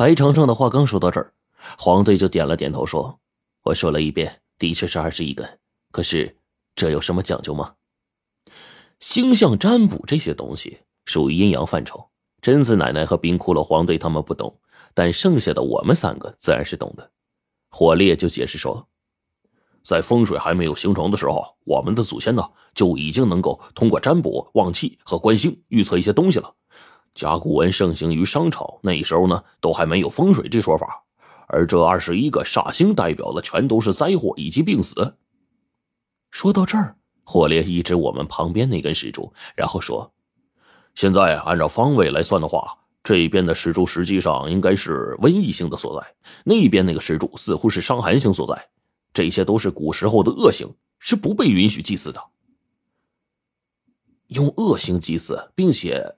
[0.00, 1.34] 白程程的话刚说到这儿，
[1.76, 3.20] 黄队就点了点头说
[3.64, 5.58] ：“我说了一遍，的确是二十一根。
[5.92, 6.38] 可是
[6.74, 7.74] 这有什么讲究吗？
[8.98, 12.08] 星象占卜这些东西属于阴阳范畴，
[12.40, 14.58] 贞子奶奶和冰骷髅黄队他们不懂，
[14.94, 17.10] 但剩下的我们三个自然是懂的。”
[17.68, 18.88] 火烈就解释说。
[19.84, 22.42] 在风水还没有形成的时候，我们的祖先呢
[22.72, 26.54] 就已经能够通过占卜、望气和观星预测一些东西了。
[27.20, 31.04] 甲骨文盛行于商朝，那时候呢都还没有风水这说法。
[31.48, 35.18] 而这二十一个煞星代表的全都是灾祸以及病死。
[36.30, 40.10] 说到这儿，火烈一指我们旁边那根石柱，然后说
[40.96, 46.14] ：“现在按照方位来算的话，这边的石柱实际上应该是瘟疫性的所在，
[46.44, 48.68] 那边那个石柱似乎是伤寒性所在。”
[49.12, 50.66] 这些都是古时候的恶行，
[50.98, 52.22] 是不被允许祭祀的。
[54.28, 56.14] 用恶行祭祀，并且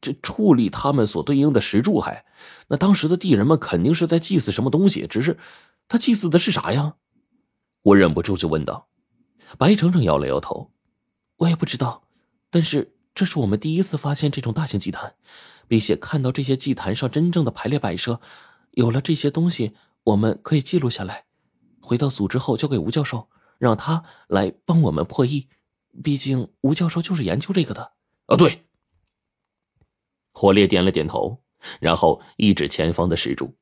[0.00, 2.24] 这处理他们所对应的石柱，还
[2.68, 5.38] 那当时的地人们肯定是在祭祀什么东西，只是
[5.88, 6.94] 他祭祀的是啥呀？
[7.82, 8.88] 我忍不住就问道。
[9.56, 10.72] 白程程摇了摇头，
[11.38, 12.02] 我也不知道。
[12.50, 15.14] 但是这是我们第一次发现这种大型祭坛，
[15.66, 18.20] 并且看到这些祭坛上真正的排列摆设。
[18.72, 21.24] 有了这些东西，我们可以记录下来。
[21.80, 23.28] 回到组织后，交给吴教授，
[23.58, 25.48] 让他来帮我们破译。
[26.02, 27.92] 毕竟吴教授就是研究这个的。
[28.26, 28.67] 啊，对。
[30.38, 31.36] 火烈点了点头，
[31.80, 33.52] 然后一指前方的石柱。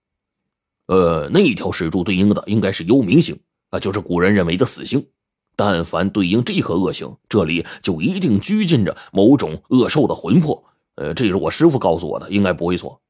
[0.88, 5.08] 呃，那一条石柱对应的应该是幽冥星啊，就是古人认为的死星。
[5.56, 10.62] 但凡对应这颗恶星，这里就一定拘禁着某种恶兽的魂魄。
[10.96, 13.00] 呃，这是我师傅告诉我的，应该不会错。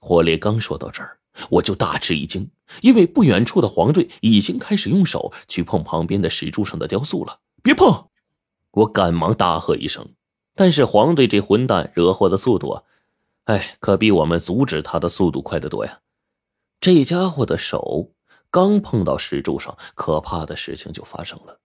[0.00, 1.20] 火烈刚说到这儿。
[1.50, 7.38] 我就大吃一惊，因为不远处的黄队已经开始用手去碰旁边的石柱上的雕塑了。
[7.62, 8.08] 别碰！
[8.72, 10.08] 我赶忙大喝一声。
[10.58, 12.82] 但是黄队这混蛋惹祸的速度，
[13.44, 16.00] 哎，可比我们阻止他的速度快得多呀！
[16.80, 18.10] 这家伙的手
[18.50, 21.60] 刚碰到石柱上，可怕的事情就发生了。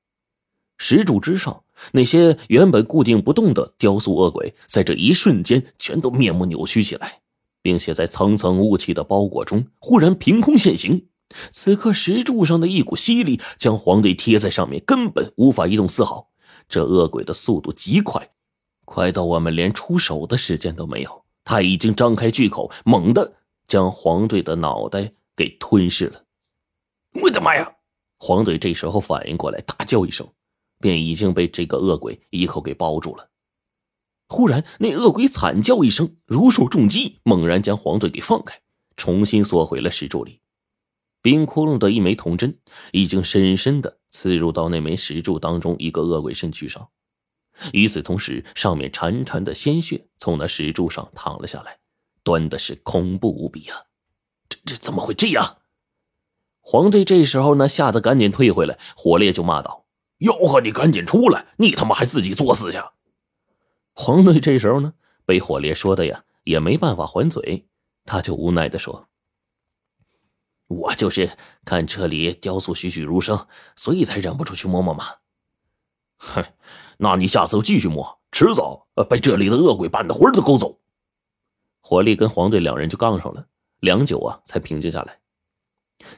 [0.78, 7.22] 石柱之上那些原本固定不动的雕塑恶鬼，在这一瞬间全都面目扭曲起来。
[7.64, 11.08] 并且在层层雾气的包裹中，忽然凭空现形。
[11.50, 16.30] 此刻石柱上的一股吸力将黄队贴在上面，根本无法移动丝毫。
[16.68, 18.30] 这恶鬼的速度极快，
[18.86, 21.24] 快到我们连出手的时间都没有。
[21.44, 23.34] 他已经张开巨口，猛地
[23.68, 26.24] 将黄队的脑袋给吞噬了。
[27.22, 27.76] 我的妈呀！
[28.18, 30.28] 黄队这时候反应过来，大叫一声，
[30.80, 33.30] 便已经被这个恶鬼一口给包住了。
[34.30, 38.62] 忽然，那恶鬼惨叫一声，如受重击，猛然将黄队给放开，
[38.96, 40.40] 重新缩回了石柱里。
[41.22, 42.58] 冰窟窿的一枚铜针
[42.94, 46.90] 已经深深的刺入到那枚石柱当中一个恶鬼身躯上，
[47.72, 51.80] 与此同时，上面潺潺的鲜血从那石柱上淌了下来，
[52.24, 53.84] 端的是恐怖无比啊！
[54.50, 55.58] 这这怎么会这样？
[56.62, 59.86] 黄队这时候呢，吓得赶紧退回来，火烈就骂道
[60.20, 61.48] ：“吆喝你赶紧出来！
[61.58, 62.80] 你他妈还自己作死去！”
[63.94, 64.94] 黄队这时候呢，
[65.26, 67.68] 被火烈说的呀，也没办法还嘴，
[68.06, 69.10] 他就无奈的说
[70.68, 75.06] ：“我就是看这里雕塑栩栩如生，所以才忍不住去摸摸嘛。”
[76.24, 76.46] 哼，
[76.98, 80.80] 那你下次继续摸，迟早被这里的恶鬼把你的魂儿都勾走。
[81.82, 83.48] 火力跟黄队两人就杠上了，
[83.80, 85.20] 良久啊，才平静下来。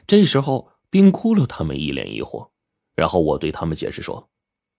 [0.06, 2.48] 这时候，冰窟窿他们一脸疑惑，
[2.94, 4.28] 然后我对他们解释说。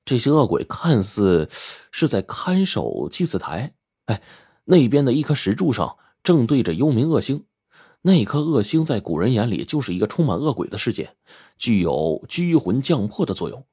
[0.06, 1.50] 这些恶鬼看似
[1.92, 3.74] 是在看守祭祀台，
[4.06, 4.22] 哎，
[4.64, 7.44] 那边的一颗石柱上正对着幽冥恶星，
[8.04, 11.18] 那颗恶星在古人眼里就是一个充满恶鬼的世界，
[11.58, 13.66] 具有拘魂降魄的作用，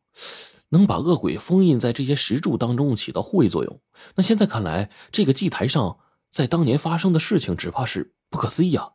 [0.75, 3.81] 能把恶鬼封印在这些石柱当中，起到护卫作用。
[4.17, 8.95] 那现在看来，这个祭台上在当年发生的事情，只怕是不可思议啊！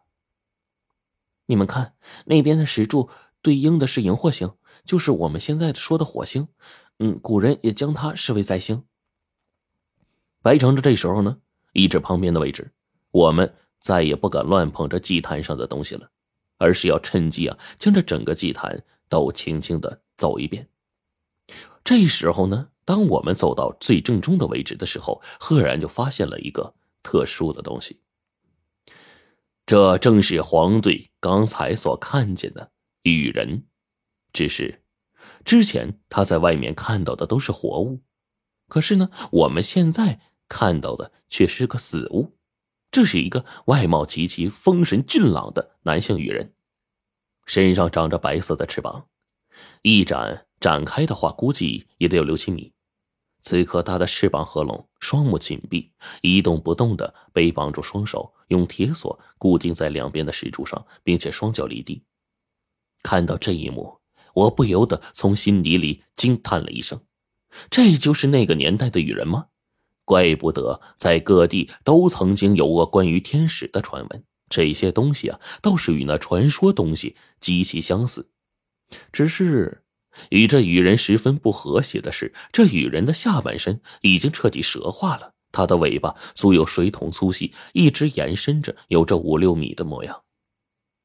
[1.45, 1.93] 你们看，
[2.25, 3.09] 那边的石柱
[3.41, 4.51] 对应的是荧惑星，
[4.83, 6.49] 就是我们现在说的火星。
[6.99, 8.83] 嗯，古人也将它视为灾星。
[10.41, 11.37] 白程程这时候呢，
[11.71, 12.73] 一指旁边的位置，
[13.11, 16.11] 我们再也不敢乱碰这祭坛上的东西了，
[16.57, 20.67] 而是要趁机啊，将这整个祭坛都轻轻的走一遍。
[21.89, 28.03] 这时候呢，当我们走到最正中的位置的时候，赫然就发现了一个特殊的东西。
[29.65, 32.71] 这正是黄队刚才所看见的
[33.01, 33.65] 雨人，
[34.31, 34.83] 只是。
[35.43, 38.03] 之前他在外面看到的都是活物，
[38.67, 42.37] 可是呢，我们现在看到的却是个死物。
[42.91, 46.53] 这是一个外貌极其丰神俊朗的男性羽人，
[47.47, 49.07] 身上长着白色的翅膀，
[49.81, 52.73] 一展展开的话，估计也得有六七米。
[53.41, 55.91] 此刻，他的翅膀合拢，双目紧闭，
[56.21, 62.03] 一动不动的被绑住双手，用铁锁固定在两边的石柱上，并且双脚离地。
[63.01, 63.99] 看到这一幕，
[64.33, 67.01] 我不由得从心底里惊叹了一声
[67.71, 69.47] ：“这就是那个年代的羽人吗？
[70.03, 74.25] 怪不得在各地都曾经有过关于天使的传闻。
[74.49, 78.29] 这些东西啊，倒是与那传说东西极其相似，
[79.13, 79.83] 只是……”
[80.29, 90.23] 与这羽人十分不和谐的是，这羽人的下半身已经彻底蛇化了，它的尾巴足有水桶粗细，一直延伸着，有着五六米的模样。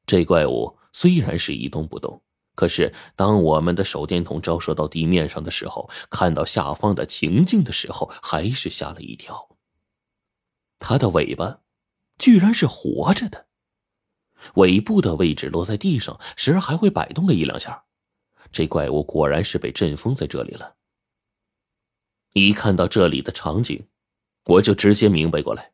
[0.05, 2.21] 这怪物虽然是一动不动，
[2.53, 9.49] 可是当我们的手电筒照射到地面上的时候，看到下方的情境的时候，还是吓了一跳。
[10.77, 11.61] 它的尾巴
[12.19, 13.47] 居然是活着的，
[14.55, 17.84] 尾部的位置落在地上，时而还会摆动个一两下。
[18.55, 20.75] 这怪物果然是被镇封在这里了。
[22.31, 23.87] 一看到这里的场景，
[24.45, 25.73] 我就直接明白过来。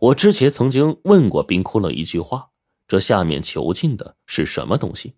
[0.00, 2.48] 我之前曾经问过冰窟窿一句话：
[2.88, 5.16] 这下面囚禁的是什么东西？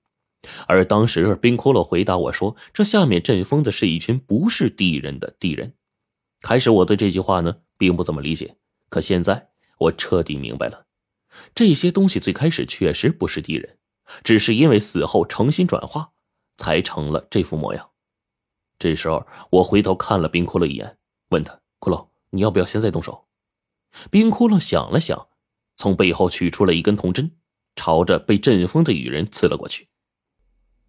[0.66, 5.74] 而当时冰窟窿回答我说：这下面镇封的是一群不是地人的地人。
[6.40, 8.56] 开始我对这句话呢并不怎么理解，
[8.88, 10.86] 可现在我彻底明白了。
[11.54, 13.78] 这些东西最开始确实不是地人，
[14.24, 16.14] 只是因为死后诚心转化。
[16.56, 17.90] 才成了这副模样。
[18.78, 20.98] 这时候，我回头看了冰窟窿一眼，
[21.30, 23.26] 问他：“骷髅，你要不要现在动手？”
[24.10, 25.28] 冰窟窿想了想，
[25.76, 27.32] 从背后取出了一根铜针，
[27.74, 29.88] 朝着被阵风的羽人刺了过去。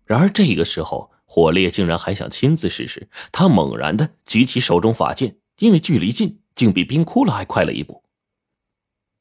[0.06, 3.10] 然而这个时候，火烈竟然还想亲自试试。
[3.31, 8.04] 他猛然的举起手中法剑，因为距离近，竟比冰窟窿还快了一步。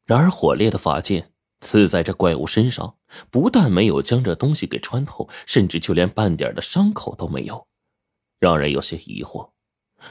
[0.04, 1.32] 然而火烈的法剑。
[1.60, 2.96] 刺在这怪物身上，
[3.30, 7.66] 不但没有将这东西给穿透，甚至就连半点的伤口都没有，
[8.38, 9.50] 让人有些疑惑。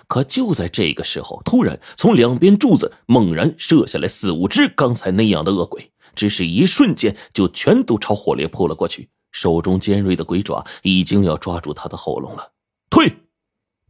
[0.07, 12.53] 可就在这个时候，突然从两边柱子猛然射下来四五只刚才那样的恶鬼，只是一瞬间就全都朝火烈扑了过去，手中尖锐的鬼爪已经要抓住他的喉咙了。
[12.89, 13.11] 退！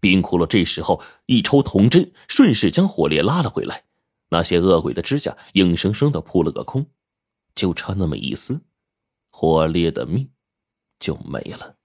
[0.01, 3.85] 冰窟窿这时候一抽铜针，顺势将火烈拉了回来。
[4.29, 6.85] 那些恶鬼的指甲硬生生的扑了个空。
[7.55, 8.61] 就差那么一丝，
[9.31, 10.29] 火烈的命
[10.99, 11.77] 就没了。